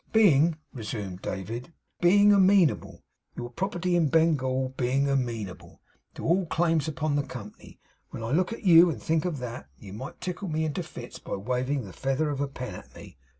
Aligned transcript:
'Being,' 0.11 0.57
resumed 0.73 1.21
David, 1.21 1.73
'being 1.99 2.33
amenable 2.33 3.03
your 3.35 3.51
property 3.51 3.95
in 3.95 4.09
Bengal 4.09 4.69
being 4.75 5.07
amenable 5.07 5.79
to 6.15 6.25
all 6.25 6.47
claims 6.47 6.87
upon 6.87 7.15
the 7.15 7.21
company; 7.21 7.79
when 8.09 8.23
I 8.23 8.31
look 8.31 8.51
at 8.51 8.63
you 8.63 8.89
and 8.89 8.99
think 8.99 9.25
of 9.25 9.37
that, 9.37 9.69
you 9.77 9.93
might 9.93 10.19
tickle 10.19 10.47
me 10.47 10.65
into 10.65 10.81
fits 10.81 11.19
by 11.19 11.35
waving 11.35 11.83
the 11.83 11.93
feather 11.93 12.31
of 12.31 12.41
a 12.41 12.47
pen 12.47 12.73
at 12.73 12.95
me. 12.95 13.19